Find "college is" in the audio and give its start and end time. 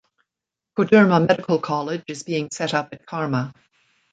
1.59-2.23